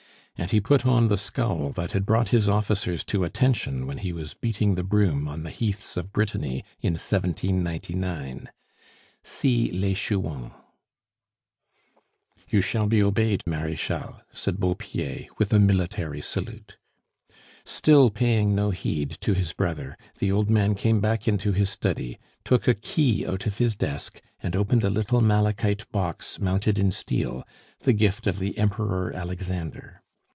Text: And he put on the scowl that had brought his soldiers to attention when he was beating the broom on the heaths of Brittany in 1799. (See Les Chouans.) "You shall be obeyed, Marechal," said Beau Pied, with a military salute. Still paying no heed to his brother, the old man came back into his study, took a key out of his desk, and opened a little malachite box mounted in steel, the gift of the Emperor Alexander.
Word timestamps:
And 0.37 0.49
he 0.49 0.59
put 0.59 0.87
on 0.87 1.07
the 1.07 1.17
scowl 1.19 1.69
that 1.73 1.91
had 1.91 2.03
brought 2.03 2.29
his 2.29 2.45
soldiers 2.45 3.03
to 3.03 3.23
attention 3.23 3.85
when 3.85 3.99
he 3.99 4.11
was 4.11 4.33
beating 4.33 4.73
the 4.73 4.83
broom 4.83 5.27
on 5.27 5.43
the 5.43 5.51
heaths 5.51 5.95
of 5.97 6.11
Brittany 6.11 6.65
in 6.79 6.93
1799. 6.93 8.49
(See 9.21 9.71
Les 9.71 9.93
Chouans.) 9.93 10.51
"You 12.49 12.59
shall 12.59 12.87
be 12.87 13.03
obeyed, 13.03 13.43
Marechal," 13.45 14.21
said 14.31 14.59
Beau 14.59 14.73
Pied, 14.73 15.27
with 15.37 15.53
a 15.53 15.59
military 15.59 16.21
salute. 16.21 16.75
Still 17.63 18.09
paying 18.09 18.55
no 18.55 18.71
heed 18.71 19.19
to 19.21 19.35
his 19.35 19.53
brother, 19.53 19.95
the 20.17 20.31
old 20.31 20.49
man 20.49 20.73
came 20.73 20.99
back 20.99 21.27
into 21.27 21.51
his 21.51 21.69
study, 21.69 22.17
took 22.43 22.67
a 22.67 22.73
key 22.73 23.27
out 23.27 23.45
of 23.45 23.59
his 23.59 23.75
desk, 23.75 24.19
and 24.41 24.55
opened 24.55 24.83
a 24.83 24.89
little 24.89 25.21
malachite 25.21 25.85
box 25.91 26.39
mounted 26.39 26.79
in 26.79 26.91
steel, 26.91 27.45
the 27.81 27.93
gift 27.93 28.25
of 28.25 28.39
the 28.39 28.57
Emperor 28.57 29.13
Alexander. 29.13 29.99